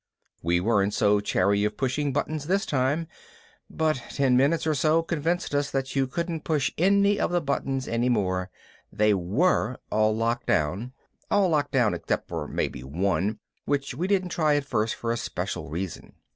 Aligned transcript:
We 0.41 0.59
weren't 0.59 0.95
so 0.95 1.19
chary 1.19 1.63
of 1.63 1.77
pushing 1.77 2.11
buttons 2.11 2.47
this 2.47 2.65
time, 2.65 3.07
but 3.69 3.97
ten 4.09 4.35
minutes 4.35 4.65
or 4.65 4.73
so 4.73 5.03
convinced 5.03 5.53
us 5.53 5.69
that 5.69 5.95
you 5.95 6.07
couldn't 6.07 6.43
push 6.43 6.71
any 6.75 7.19
of 7.19 7.29
the 7.29 7.39
buttons 7.39 7.87
any 7.87 8.09
more, 8.09 8.49
they 8.91 9.13
were 9.13 9.77
all 9.91 10.15
locked 10.15 10.47
down 10.47 10.93
all 11.29 11.49
locked 11.49 11.75
except 11.75 12.27
for 12.29 12.47
maybe 12.47 12.83
one, 12.83 13.37
which 13.65 13.93
we 13.93 14.07
didn't 14.07 14.29
try 14.29 14.55
at 14.55 14.65
first 14.65 14.95
for 14.95 15.11
a 15.11 15.17
special 15.17 15.69
reason. 15.69 16.15